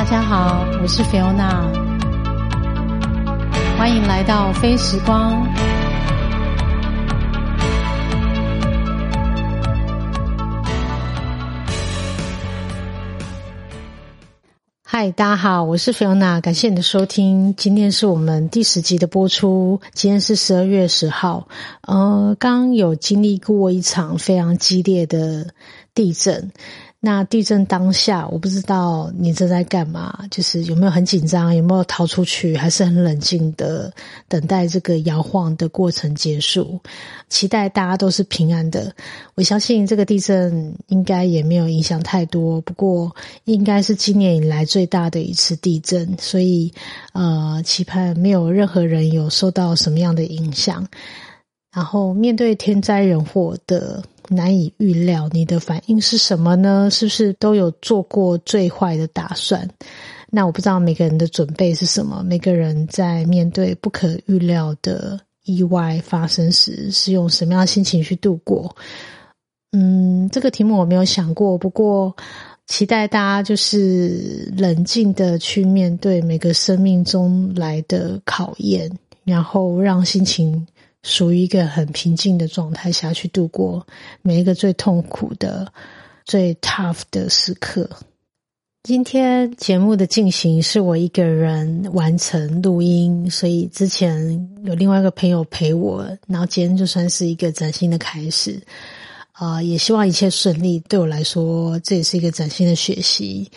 [0.00, 1.60] 大家好，我是菲欧娜
[3.76, 5.46] 欢迎来到非时光。
[14.82, 17.54] 嗨，大家好，我是菲欧娜感谢你的收听。
[17.54, 21.46] 今天是我们第十集的播出，今天是十二月十号。
[21.82, 25.48] 呃，刚有经历过一场非常激烈的
[25.94, 26.50] 地震。
[27.02, 33.90] 那地震当下，我不知道你正在干嘛，就是有没有很紧张，有没有逃出去，还是很冷静的
[34.28, 36.78] 等待这个摇晃的过程结束。
[37.30, 38.94] 期待大家都是平安的。
[39.34, 46.70] 我相信这个地震应该也没有影响太多，不过应该是今年以来最大的一次地震，所以
[47.14, 50.86] 呃，期盼没有任何人有受到什么样的影响。
[51.72, 54.02] 然后面对天灾人祸的。
[54.32, 56.88] 难以预料，你的反应是什么呢？
[56.88, 59.68] 是不是都有做过最坏的打算？
[60.30, 62.22] 那我不知道每个人的准备是什么。
[62.24, 68.72] 每个人在面对不可预料的意外发生时，是用什么样的心情去度过？
[69.72, 71.58] 嗯，这个题目我没有想过。
[71.58, 72.14] 不过，
[72.68, 78.88] 期待大家就是冷静的去面对每个生命中来的考验，
[79.24, 80.64] 然后让心情。
[81.02, 83.86] 属于一个很平静的状态下去度过
[84.22, 85.72] 每一个最痛苦的、
[86.24, 87.88] 最 tough 的时刻。
[88.82, 98.60] 今天节目的进行是我一个人完成录音，所以之前有另外一个朋友陪我，然后今天就算是一个崭新的开始。
[99.32, 100.78] 啊，也希望一切顺利。
[100.80, 103.50] 对我来说，这也是一个崭新的学习。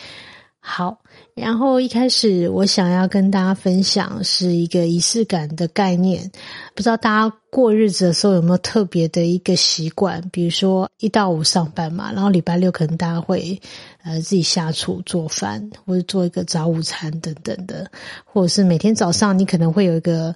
[0.59, 1.02] 好。
[1.35, 6.31] 然后一开始我想要跟大家分享是一个仪式感的概念，
[6.75, 10.21] 不知道大家过日子的时候有没有特别的一个习惯？
[10.31, 13.59] 比如说一到五上班嘛，然后礼拜六可能大家会
[14.03, 17.89] 呃自己下厨做饭，或者做一个早午餐等等的，
[18.23, 20.35] 或者是每天早上你可能会有一个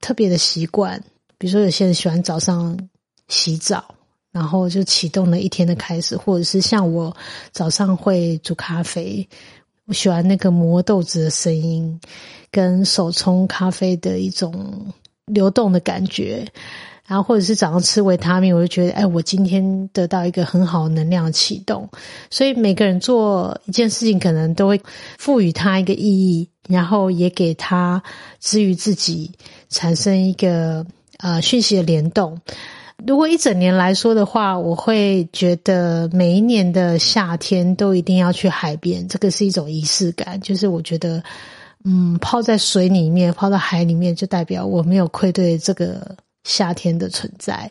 [0.00, 1.00] 特别的习惯，
[1.38, 2.76] 比如说有些人喜欢早上
[3.28, 3.94] 洗澡，
[4.32, 7.16] 然后就启动了一天的开始，或者是像我
[7.52, 9.28] 早上会煮咖啡。
[9.86, 12.00] 我喜欢那个磨豆子的声音，
[12.50, 14.86] 跟手冲咖啡的一种
[15.26, 16.46] 流动的感觉，
[17.04, 21.88] 然后或者是早上吃维他命，我就觉得，哎，我今天得到一个很好能量启动。
[22.30, 24.80] 所以每个人做一件事情，可能都会
[25.18, 28.00] 赋予它一个意义，然后也给它
[28.38, 29.32] 之于自己
[29.68, 30.86] 产生一个
[31.18, 32.40] 呃讯息的联动。
[33.06, 40.40] 如果一整年来说的话，我会觉得每一年的夏天都一定要去海边，这个是一种仪式感。
[40.40, 41.22] 就是我觉得，
[41.84, 47.70] 嗯，泡在水里面，泡到海里面，就代表我没有愧对这个夏天的存在。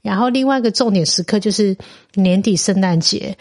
[0.00, 1.76] 然后另外一个重点时刻就是
[2.14, 3.36] 年底圣诞节，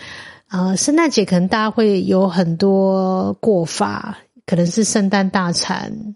[0.47, 6.15] 啊，圣诞节可能大家会有很多过法，可能是圣诞大餐。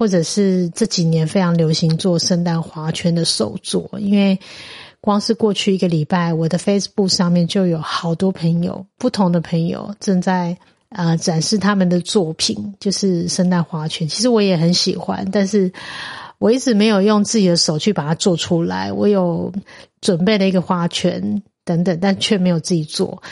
[0.00, 4.40] 或者是这几年非常流行做圣诞花圈的手作，因为
[5.02, 10.56] 光是过去一个礼拜，我的 Facebook 上面就有好多朋友，不同的朋友正在
[10.88, 14.08] 呃展示他们的作品，就是圣诞花圈。
[14.08, 15.70] 其实我也很喜欢，但是
[16.38, 18.90] 我一直没有用自己的手去把它做出来。
[18.90, 19.52] 我有
[20.00, 23.22] 准备了一个花圈等等，但却没有自己做。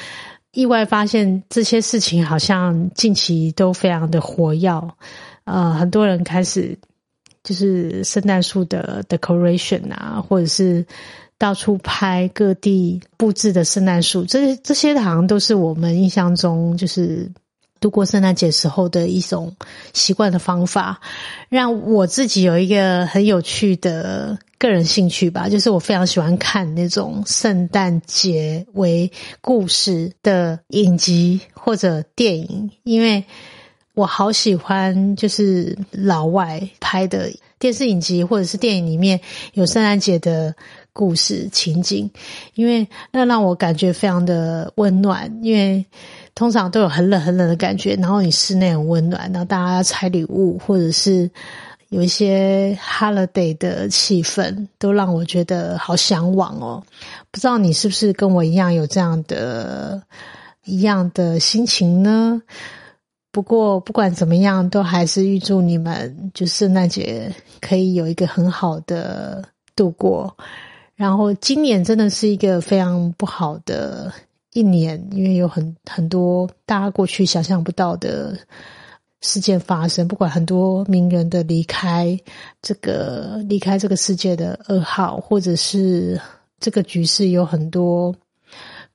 [0.53, 4.71] 意外发现这些事情好像近期都非常的活跃。
[5.51, 6.79] 呃，很多人开始
[7.43, 10.85] 就是圣诞树的 decoration 啊，或者是
[11.39, 17.31] 到处拍各地布置的圣诞树，这这些好像都是我们印象中就是
[17.81, 19.57] 度过圣诞节时候的一种
[19.95, 21.01] 习惯的方法。
[21.49, 29.11] 让我自己有一个很有趣的个人兴趣吧，就是我非常喜欢看那种圣诞节为
[29.41, 33.25] 故事的影集或者电影，因为。
[33.99, 37.29] 我好喜欢，就是老外拍的
[37.59, 39.21] 电视影集或者是电影里面
[39.55, 40.55] 有圣诞节的
[40.93, 42.09] 故事情景，
[42.55, 45.41] 因为那让我感觉非常的温暖。
[45.43, 45.85] 因为
[46.37, 51.29] 通常都有很冷很冷的感觉，然后你室内很温暖，然后大家要拆礼物，或者是
[51.89, 56.81] 有一些 holiday 的气氛，都让我觉得好向往哦。
[57.33, 60.01] 不知道你是不是跟我一样有这样的
[60.65, 62.41] 一样的心情呢？
[63.31, 69.45] 不过，不管怎么样，都还是预祝你们就圣诞节可以有一个很好的
[69.77, 70.35] 度过。
[70.97, 74.13] 然后，今年真的是一个非常不好的
[74.55, 78.37] 一年，因为有很很多大家过去想象不到的
[79.21, 80.09] 事件发生。
[80.09, 82.19] 不管很多名人的离开，
[82.63, 86.21] 这个离开这个世界的噩耗，或者是
[86.59, 88.13] 这个局势有很多。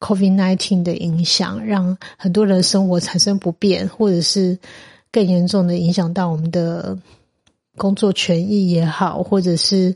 [0.04, 4.60] COVID nineteen 的影响，让很多人生活产生不便，或者是
[5.14, 6.98] 更严重的影响到我们的
[7.78, 9.96] 工作权益也好，或者是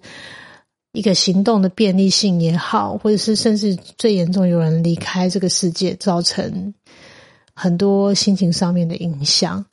[0.93, 6.73] 一个行动的便利性也好，或者是甚至最严重有人离开这个世界，造成
[7.53, 9.65] 很多心情上面的影响。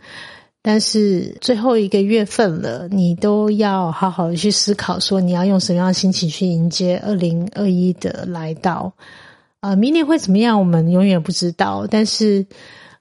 [0.62, 8.92] 但是最后一个月份了，你都要好好的去思考，说你要用什么样的心情去迎接二零二一的来到。
[9.64, 10.58] 啊，明年会怎么样？
[10.58, 11.86] 我们永远不知道。
[11.90, 12.44] 但是，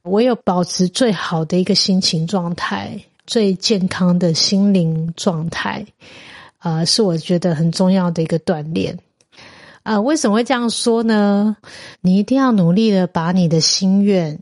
[0.01, 5.85] 我有保持最好的一个心情状态，最健康的心灵状态，
[6.59, 8.97] 啊，是我觉得很重要的一个锻炼。
[9.83, 11.57] 啊，为什么会这样说呢？
[11.99, 14.39] 你一定要努力的把你的心愿。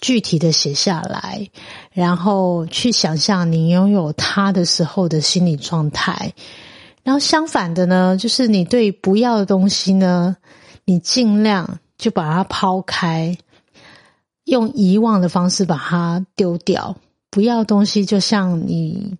[0.00, 1.48] 具体的写下来，
[1.92, 6.34] 然后去想象你拥有它的时候的心理状态。
[7.02, 10.36] 然后相反的呢，就是你对不要的东西呢，
[10.88, 13.36] 你尽量就把它抛开，
[14.44, 16.96] 用遗忘的方式把它丢掉。
[17.28, 19.18] 不要东西就像你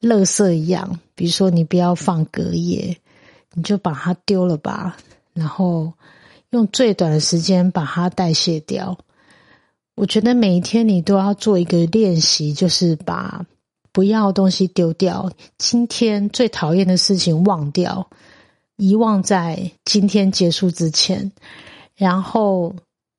[0.00, 2.98] 垃圾一样，比如说你不要放隔夜，
[3.54, 4.96] 你就把它丢了吧。
[5.34, 5.92] 然后
[6.50, 8.98] 用最短的时间把它代谢掉。
[9.94, 13.46] 我觉得每一天你都要做一个练习，就是把
[13.92, 18.10] 不要东西丢掉，今天最讨厌的事情忘掉，
[18.76, 21.32] 遗忘在今天结束之前，
[21.94, 22.74] 然后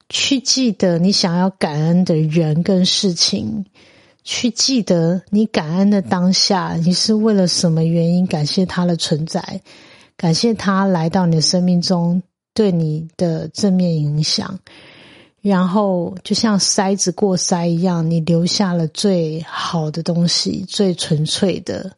[0.09, 3.65] 去记得你想要感恩的人跟事情，
[4.23, 9.61] 去记得你感恩的当下，你是为了什么原因感谢他的存在，
[10.15, 12.21] 感谢他来到你的生命中
[12.53, 14.59] 对你的正面影响。
[15.41, 21.93] 然后就像筛子过筛一样，你留下了最好的东西、最纯粹的、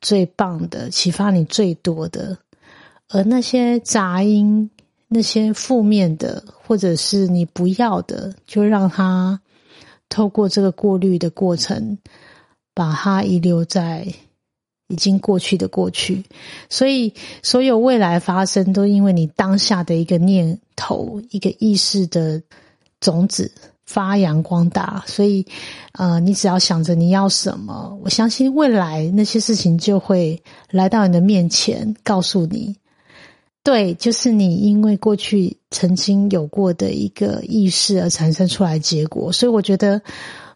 [0.00, 2.36] 最棒的、启发你最多的。
[3.12, 4.70] 而那些杂音、
[5.06, 9.40] 那些负面的，或者是你不要的，就让它
[10.08, 11.98] 透过这个过滤的过程，
[12.74, 14.06] 把它遗留在
[14.88, 16.24] 已经过去的过去。
[16.68, 22.42] 所以，所有未来发生，都因为你当下的一个念头、一个意识的。
[23.02, 23.50] 种子
[23.84, 25.44] 发扬光大，所以，
[25.94, 32.76] 呃，你只要想着你要什么，我相信未来那些事情就会来到你的面前，告诉你，
[33.62, 39.32] 对，就是你因为过去曾经有过的一个意识而产生出来结果。
[39.32, 40.02] 所以，我觉得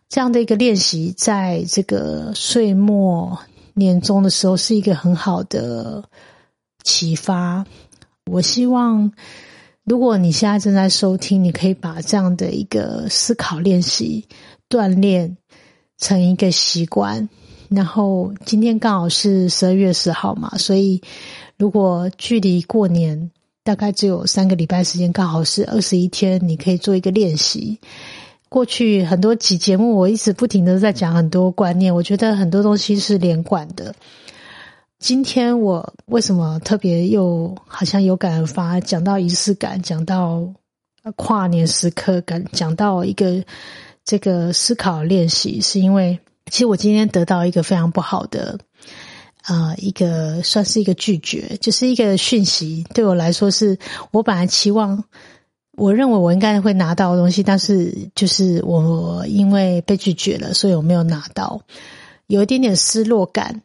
[0.09, 3.39] 这样的一个练习，在这个岁末
[3.75, 6.05] 年终的时候，是一个很好的
[6.83, 7.65] 启发。
[8.31, 9.13] 我希望。
[9.89, 14.27] 如果你现在正在收听，你可以把这样的一个思考练习
[14.69, 15.37] 锻炼
[15.97, 17.29] 成一个习惯。
[17.69, 21.03] 然后今天刚好是十二月十号嘛，所以
[21.57, 23.31] 如果距离过年
[23.65, 27.79] 大概只有三个礼拜时间，刚好是二十一天，你可以做一个练习。
[28.49, 33.93] 过去很多集节目，我一直不停的在讲很多观念，我觉得很多东西是连贯的。
[35.01, 40.49] 今天我为什么特别又好像有感而发，讲到仪式感，讲到
[41.17, 43.45] 跨年时刻感，讲到一个
[44.05, 46.19] 这个思考练习，是因为
[46.51, 48.59] 其实我今天得到一个非常不好的
[49.43, 53.79] 啊，一个算是一个拒绝，就是一个讯息，对我来说是
[54.11, 55.05] 我本来期望，
[55.77, 61.61] 我认为我应该会拿到的东西，但是就是我因为被拒绝了，所以我没有拿到，
[62.27, 63.63] 有一点点失落感。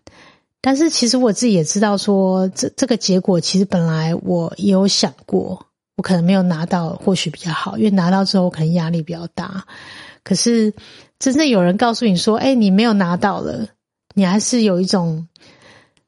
[0.63, 5.65] 但是其实我自己也知道，说这这个结果其实本来我也有想过，
[5.97, 9.65] 我可能没有拿到，或许比较好，因为拿到之后可能压力比较大。
[10.23, 10.71] 可是
[11.21, 13.67] 真正有人告诉你说：“哎，你没有拿到了，
[14.15, 15.27] 你还是有一种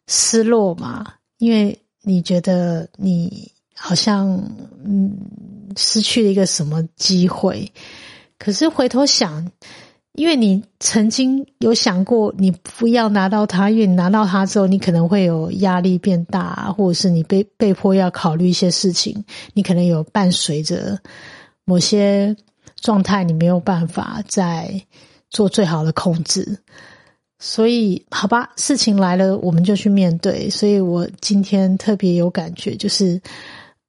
[0.08, 1.13] 失落嘛？
[1.38, 4.27] 因为你觉得你好像
[4.84, 5.15] 嗯
[5.77, 7.72] 失去了一个什么机会。
[8.39, 9.51] 可是回头想。”
[10.15, 21.00] 因为你曾经有想过，你不要拿到它，因为你拿到它之后，你可能会有压力变大，或者是你被被迫要考虑一些事情，你可能有伴随着
[21.65, 22.36] 某些
[22.84, 24.86] 状态，你没有办法再
[25.30, 26.60] 做最好的控制。
[27.40, 30.50] 所以，好吧，事情来了，我们就去面对。
[30.50, 33.22] 所以我今天特别有感觉，就是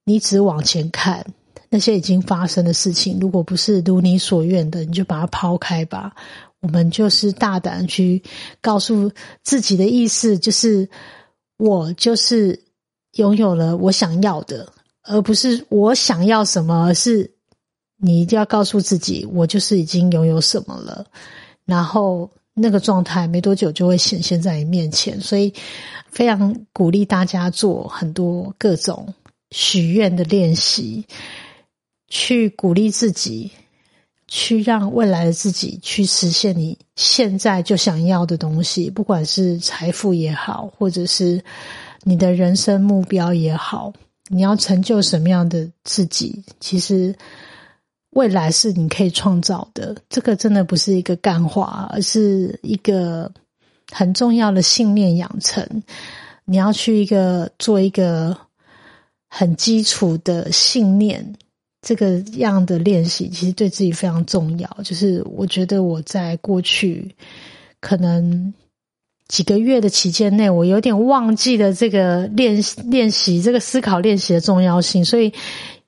[0.05, 1.27] 你只往前看。
[1.69, 6.15] 那些已经发生的事情，如果不是如你所愿的，你就把它抛开吧。
[6.61, 8.23] 我们就是大胆去
[8.61, 9.11] 告诉
[9.43, 10.89] 自己的意思，就是
[11.57, 12.63] 我就是
[13.17, 14.73] 拥有了我想要的，
[15.03, 16.95] 而不是我想要什么。
[16.95, 17.34] 是
[18.05, 21.07] 你一定要告诉自己，我就是已经拥有什么了。
[21.65, 25.21] 然后那个状态没多久就会显现在你面前。
[25.21, 25.53] 所以
[26.11, 29.15] 非常鼓励大家做很多各种
[29.51, 31.05] 许愿的练习。
[32.07, 33.51] 去鼓励自己，
[34.29, 41.43] 去让未来的自己去实现你现在就想要的东西，不管是财富也好，或者是
[42.05, 43.93] 你的人生目标也好，
[44.29, 47.13] 你要成就什么样的自己，其实
[48.15, 49.95] 未来是你可以创造的。
[50.09, 53.31] 这个真的不是一个干话，而是一个
[53.93, 55.83] 很重要的信念养成。
[56.45, 58.37] 你要去一个做一个
[59.29, 61.35] 很基础的信念，
[61.81, 64.69] 这个样的练习其实对自己非常重要。
[64.85, 67.15] 就是我觉得我在过去
[67.81, 68.53] 可能
[69.27, 75.33] 几个月的期间内，我有点忘记了这个练习练习这个思考练习的重要性，所以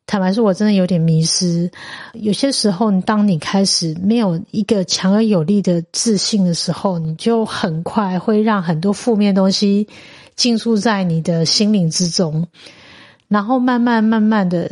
[0.06, 1.70] 坦白说，我真的有点迷失。
[2.14, 9.88] 有些时候，当你开始没有一个强而有力的自信的时候，你就很快会让很多负面东西。
[10.36, 12.46] 进入在你的心灵之中，
[13.26, 14.70] 然后慢慢慢慢的，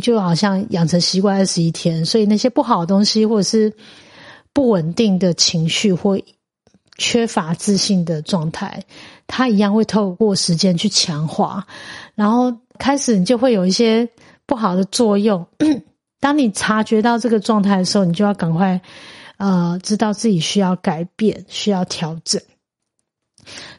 [0.00, 3.70] 就好像养成习惯二十一天，所以那些不好的东西，或者是
[4.54, 6.18] 不稳定的情绪，或
[6.96, 8.82] 缺乏自信的状态，
[9.26, 11.66] 它一样会透过时间去强化，
[12.14, 14.08] 然后开始你就会有一些
[14.46, 15.46] 不好的作用。
[16.20, 18.80] 当你察觉到这个状态的时候，你就要赶快
[19.38, 22.40] 呃，知道自己需要改变，需要调整。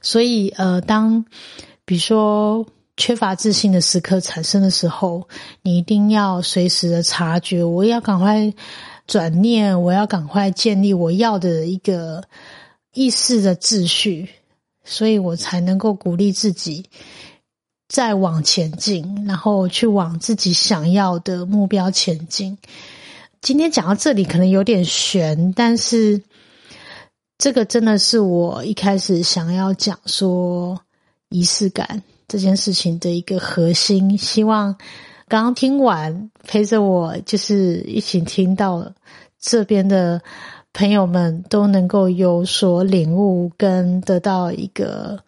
[0.01, 1.25] 所以，呃，当
[1.85, 2.65] 比如说
[2.97, 5.27] 缺乏自信的时刻产生的时候，
[5.61, 8.53] 你一定要随时的察觉，我要赶快
[9.07, 12.25] 转念，我要赶快建立我要的一个
[12.93, 14.27] 意识的秩序，
[14.83, 16.89] 所以我才能够鼓励自己
[17.93, 22.57] 再往前进，然后去往自己想要的目标前进。
[23.39, 26.23] 今天讲到这里可能有点悬，但是。
[27.35, 30.79] 这个真的是我一开始想要讲说
[31.29, 34.17] 仪式感这件事情的一个核心。
[34.17, 34.73] 希望
[35.27, 38.89] 刚刚听完陪着我就是一起听到
[39.41, 40.21] 这边的
[40.71, 45.19] 朋友们都能够有所领悟跟得到一个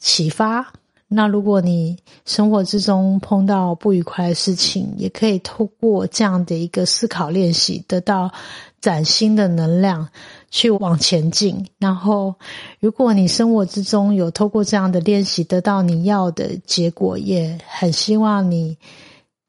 [0.00, 0.72] 启发。
[1.14, 8.32] 那如果你生活之中碰到不愉快的事情，也可以透过这样的一个思考练习，得到
[8.80, 10.08] 崭新的能量。
[10.54, 12.34] 去往前进，然后，
[12.78, 18.76] 如果你生活之中有透过这样的练习得到你要的结果，也很希望你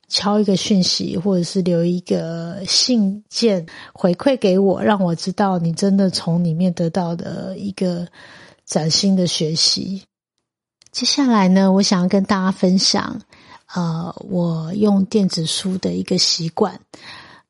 [0.07, 8.07] 敲一个讯息，或者是留一个信件回馈给我，让我知道你真的从里面得到的一个
[8.63, 10.03] 崭新的学习。
[10.93, 13.19] 接下来呢，我想要跟大家分享，
[13.73, 16.79] 呃，我用电子书的一个习惯。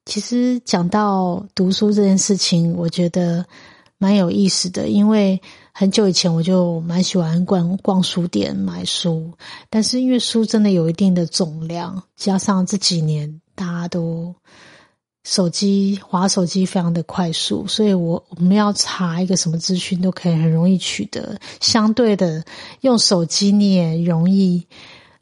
[0.05, 3.45] 其实讲到读书这件事情，我觉得
[3.97, 4.88] 蛮有意思的。
[4.88, 5.41] 因为
[5.73, 9.33] 很久以前我就蛮喜欢逛逛书店买书，
[9.69, 14.33] 但是因为书真的有一定的重量，加上这几年大家都
[15.24, 21.39] 手机滑手机非常的快速，所以我我们要查一个什么资讯都可以很容易取得。
[21.60, 22.44] 相对的，
[22.82, 24.65] 用手机你也容易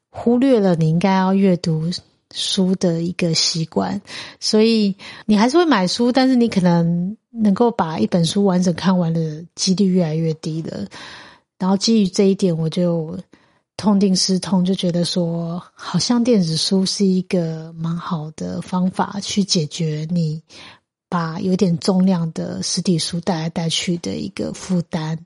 [0.10, 1.90] 忽略了你应该要阅读。
[2.34, 4.02] 书的一个习惯，
[4.40, 10.88] 所以你还是会买书，但是你可能能够把一本书完整看完的几率越来越低了。
[11.60, 13.20] 然后基于这一点，我就
[13.78, 20.42] 痛定思痛，就觉得说，好像电子书是一个蛮好的方法，去解决你
[21.10, 25.18] 把有点重量的实体书带来带去的一个负担。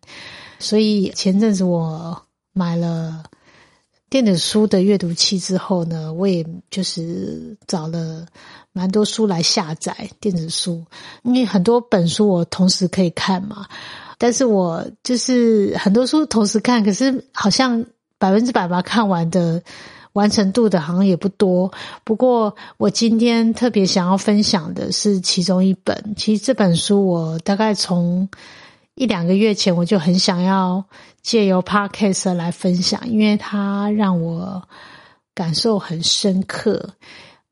[0.60, 2.24] 所以前阵子我
[2.54, 3.24] 买了。
[4.08, 8.26] 电子书的阅读器之后呢，我也就是找了
[8.72, 10.86] 蛮多书来下载电子书，
[11.24, 13.66] 因为很多本书我同时可以看嘛。
[14.18, 17.84] 但是我就是很多书同时看，可是好像
[18.18, 19.62] 百分之百把看完的
[20.14, 21.72] 完成度的好像也不多。
[22.04, 28.30] 不过我今天特别想要分享的是其中一本，其实这本书我大概从。
[28.98, 30.86] 一两个月前，我就很想要
[31.22, 34.64] 借由 podcast 来分享，因为它让我
[35.34, 36.92] 感受很深刻，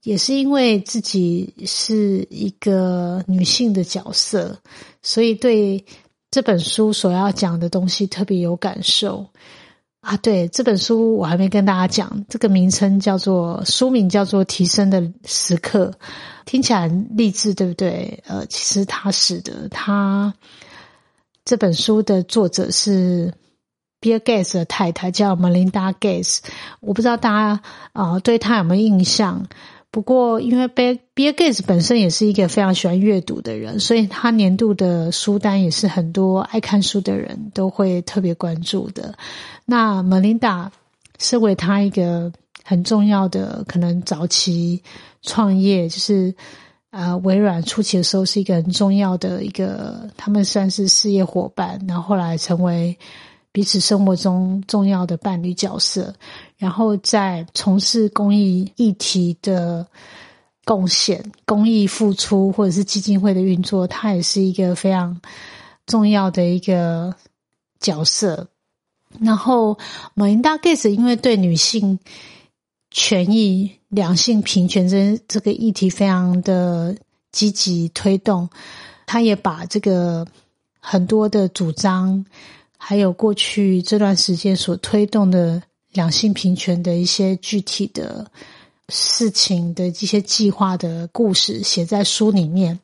[0.03, 4.57] 也是因为自己是一个女性的角色，
[5.01, 5.83] 所以对
[6.31, 9.27] 这本书所要讲的东西特别有感受
[10.03, 10.15] 啊。
[10.17, 15.91] 对这本书，我还没跟大家讲，这个名称叫做书名叫做《提升的时刻》，
[16.45, 18.21] 听起来励志，对不对？
[18.27, 20.33] 呃，其实它是的，它。
[21.45, 23.33] 这本书的作者是
[23.99, 26.39] Bill Gates 的太太，叫 Melinda Gates。
[26.79, 29.45] 我不知道大家啊对他有没有印象？
[29.93, 39.13] 不过，因为 Bill Bill Gates 本身也是一个非常喜欢阅读的人，所以他年度的书单也是很多爱看书的人都会特别关注的。
[39.65, 40.69] 那 Melinda
[41.19, 42.31] 身为他一个
[42.63, 44.81] 很重要的，可能早期
[45.21, 46.33] 创业就是。
[46.95, 52.95] 呃，微软初期的时候是一个很重要的一个，他们算是事业伙伴，然后后来成为
[53.53, 56.13] 彼此生活中重要的伴侣角色，
[56.57, 59.87] 然后在从事公益议题的
[60.65, 65.21] 贡献、公益付出或者是基金会的运作，他也是一个非常
[65.85, 67.15] 重要的一个
[67.79, 68.49] 角色。
[69.21, 69.77] 然后，
[70.13, 71.97] 马琳达·盖茨因为对女性。
[72.95, 76.95] 权益、两性平权这这个议题非常的
[77.31, 78.47] 积极推动，
[79.07, 80.27] 他也把这个
[80.79, 82.23] 很多的主张，
[82.85, 85.61] 还有过去这段时间所推动的
[85.93, 88.29] 两性平权的一些具体的
[88.89, 92.77] 事情的一些计划的故事写在书里面。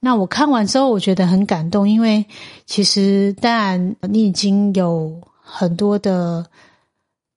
[0.00, 2.24] 那我看完之后，我觉得很感动，因为
[2.64, 6.46] 其实当然你已经有很多的。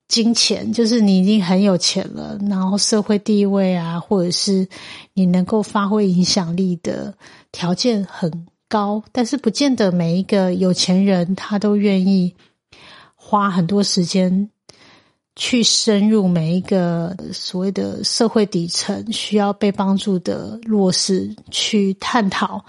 [0.07, 4.65] 金钱就是你已经很有钱了，然后社会地位啊，或者是
[5.13, 7.13] 你能够发挥影响力的
[7.51, 12.35] 条件很高，但是不见得每一个有钱人他都愿意
[13.15, 14.49] 花很多时间
[15.35, 22.65] 去深入每一个所谓的社会底层需要被帮助的弱势，去探讨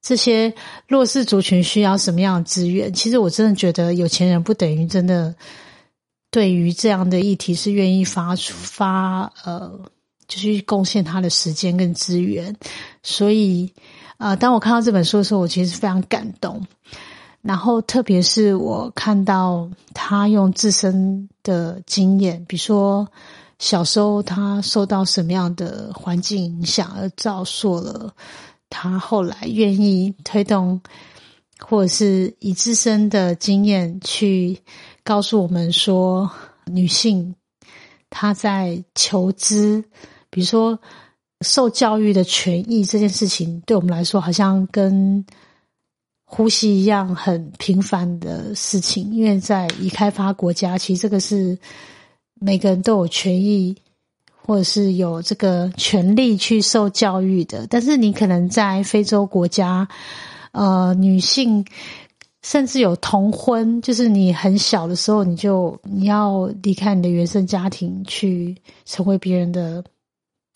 [0.00, 0.54] 这些
[0.86, 2.92] 弱势族群需要什么样的资源。
[2.92, 5.34] 其实我真的觉得有钱人不等于真的。
[6.30, 9.80] 对于这样的议题是愿意发出发呃，
[10.26, 12.54] 就是贡献他的时间跟资源，
[13.02, 13.72] 所以
[14.18, 16.66] 呃，当我看到这本书的时候，我其实非常感动。
[17.40, 23.08] 然后，特别是我看到他用自身的经验，比如说
[23.60, 28.12] 小时候他受到什么样的环境影响，而造塑了
[28.68, 30.80] 他后来愿意推动，
[31.60, 34.60] 或者是以自身的经验去。
[35.04, 36.30] 告诉我们说，
[36.66, 37.34] 女性
[38.10, 39.82] 她在求知，
[40.28, 40.78] 比如说
[41.42, 45.24] 受教育的权益这件事情，对我们来说好像跟
[46.24, 49.12] 呼吸一样很平凡的事情。
[49.12, 51.58] 因为在已开发国家，其实这个是
[52.40, 53.76] 每个人都有权益，
[54.44, 57.66] 或者是有这个权利去受教育的。
[57.68, 59.88] 但是你可能在非洲国家，
[60.52, 61.64] 呃，女性。
[62.40, 69.84] 甚至有同婚，就是你很小的时候，你就你要离开你的原生家庭，去成为别人的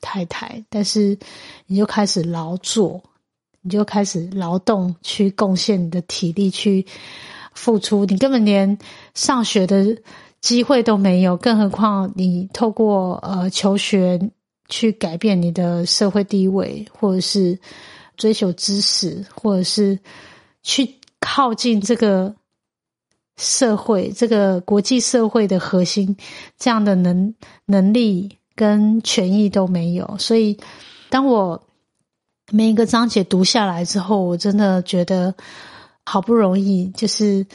[0.03, 1.19] 太太，但是
[1.67, 3.03] 你就开始劳作，
[3.63, 6.85] 你就开始劳动，去贡献你的体力，去
[7.55, 8.77] 付出，你根本连
[9.15, 9.97] 上学的
[10.43, 14.21] 机会都没有，更何况你透过呃求学
[14.69, 17.59] 去改变你的社会地位，或者是
[18.19, 19.99] 追求知识，或者是
[20.63, 20.99] 去。
[21.25, 22.35] 靠近这个
[23.37, 26.17] 社会，这个国际社会的核心，
[26.59, 27.33] 这样的能
[27.65, 30.17] 能力跟权益都没有。
[30.19, 30.59] 所以，
[31.11, 31.63] 当我
[32.51, 35.35] 每一个章节读下来之后，我真的觉得
[36.05, 37.47] 好不容易，就是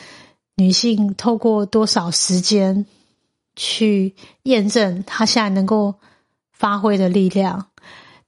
[0.55, 2.86] 女性透过多少时间
[3.55, 5.95] 去验证她现在能够
[6.51, 7.67] 发挥的力量，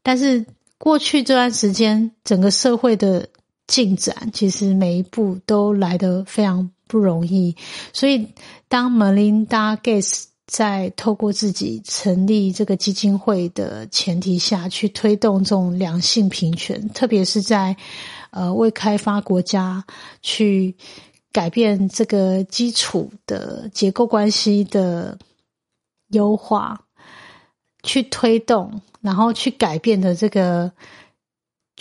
[0.04, 0.46] 但是
[0.78, 3.30] 过去这段时间，整个社会的。
[3.70, 7.56] 进展其实每一步都来得非常不容易，
[7.94, 8.30] 所以
[8.68, 17.78] 当 Melinda Gates 在透过自己成立这个基金会的前提下去推动这种良性平权，特别是在
[18.32, 19.86] 呃未开发国家
[20.24, 20.76] 去
[21.32, 25.20] 改变这个基础的结构关系的
[26.08, 26.86] 优化，
[27.84, 30.72] 去推动，然后去改变的这个。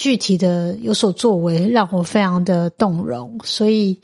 [0.00, 3.37] 具体的有所作为，让我非常的动容。
[3.42, 4.00] 所以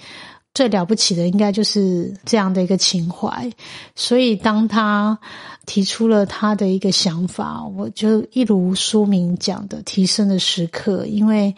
[0.55, 3.53] 最了不起的，应该就是这样的一个情怀。
[3.95, 5.19] 所以当他
[5.67, 11.05] 提出了他的一个想法，我就一如书名讲的“提升的时刻”。
[11.11, 11.55] 因为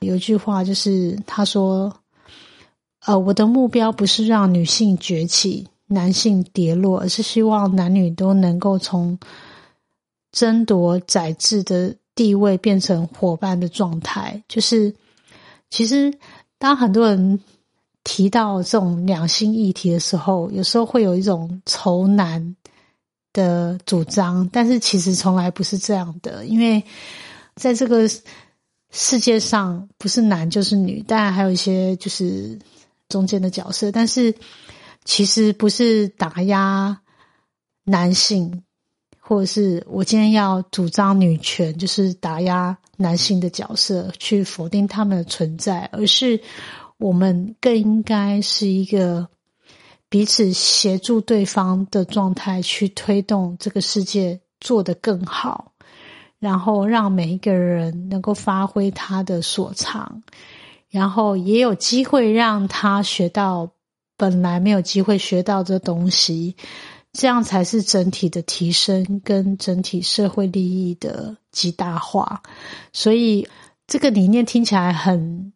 [0.00, 1.92] 有一句话就是他说
[3.06, 9.18] ：“呃，我的目标不是让女性崛起，男性跌落，而是希望男女都能够从
[10.30, 14.94] 争夺宰制的。”地位变成伙伴的状态，就是
[15.68, 16.14] 其实
[16.60, 17.40] 当很多人
[18.04, 22.54] 提到这种两性议题的时候，有时候会有一种仇男
[23.32, 26.84] 的主张，但是其实从来不是这样的，因为
[27.56, 28.08] 在这个
[28.92, 32.58] 世界上，不是男就是女，当然还有一些就是
[33.08, 34.34] 中间的角色，但是
[35.04, 37.00] 其实不是打压
[37.84, 38.62] 男性。
[39.26, 46.38] 或者是我今天要主张女权，就是打压男性的角色，去否定他们的存在，而是
[46.98, 49.28] 我们更应该是一个
[50.08, 55.72] 彼此协助对方的状态，去推动这个世界做得更好，
[56.38, 60.22] 然后让每一个人能够发挥他的所长，
[60.88, 63.70] 然后也有机会让他学到
[64.16, 66.56] 本来没有机会学到的东西。
[67.16, 72.42] 这样才是整体的提升跟整体社会利益的极大化，
[72.92, 73.46] 所以
[73.86, 75.52] 这个理念听起来很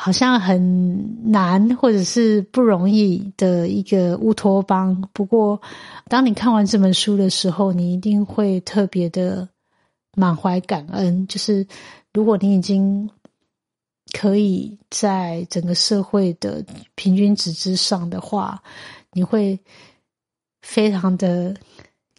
[0.00, 5.08] 好像很难或者是不容易的一个乌托邦。
[5.12, 5.60] 不过，
[6.08, 9.46] 当你看完这本书的时候，你一定会特别的
[10.16, 11.26] 满怀感恩。
[11.26, 11.66] 就是
[12.14, 13.10] 如果你已经
[14.18, 18.62] 可以在整个社会的平均值之上的话，
[19.12, 19.58] 你会。
[20.62, 21.56] 非常的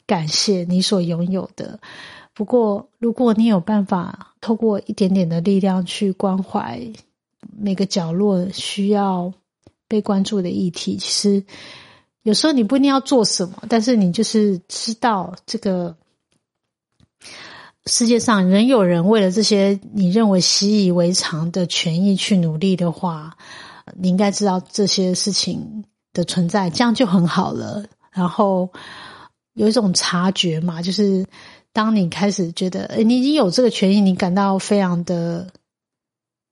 [0.08, 1.80] 感谢你所拥有的。
[2.34, 6.82] 不过，如果你有办法透过一点点的力量去关怀
[7.58, 9.34] 每个角落需要
[9.88, 11.46] 被关注的议题，其实
[12.24, 15.96] 有时候你不一定要做什么，但是你就是知道这个
[17.86, 23.36] 世界上仍有人为了这些你认为习以为常的权益去努力的话，
[23.98, 27.84] 你应该知道这些事情的存在，这样就很好了。
[28.12, 28.70] 然后
[29.54, 31.26] 有一种察觉嘛，就是
[31.74, 35.48] 当你开始觉得，你已经有这个权益，你感到非常的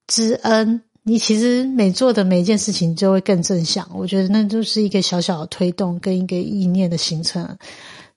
[0.10, 3.90] 知恩，你其实每做的每一件事情就会更正向。
[3.94, 7.58] 我觉得那就是一个小小的推动跟一个意念的形成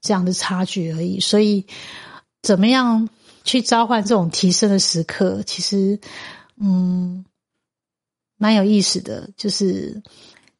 [0.01, 1.21] 这样的差距而已。
[1.21, 1.65] 所以，
[2.43, 3.09] 怎么样
[3.45, 6.01] 去召唤这种提升的时刻，其实
[6.61, 7.25] 嗯，
[8.39, 10.03] 蛮有意思的，就是。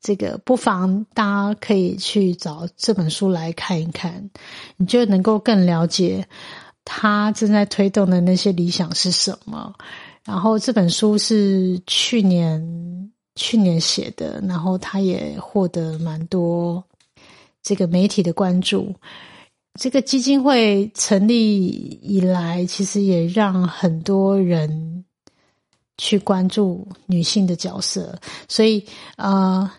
[0.05, 4.31] 这个不妨大家可以去找这本书来看一看，
[4.77, 6.27] 你就能够更了解
[6.85, 9.73] 他正在推动的那些理想是什么。
[10.25, 16.83] 然后这本书是去年去年写的，然后他也获得蛮多
[17.63, 18.95] 这个媒体的关注。
[19.81, 21.67] 这个基金会成立
[22.03, 25.05] 以来，其实也让很多人
[25.97, 29.71] 去关注女性的角色，所以呃。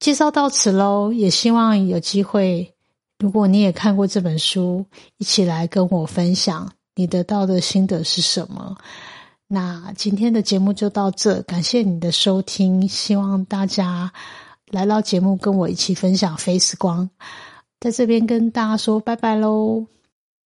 [0.00, 2.72] 介绍到此喽，也希望有机会，
[3.18, 8.76] 如果你也看过这本书，一起来跟我分享你得到的心得是什么。
[9.50, 14.12] 那今天的节目就到这，感谢你的收听，希望大家
[14.68, 17.08] 来到节目跟我一起分享飞时光，
[17.80, 19.86] 在这边跟大家说拜拜喽。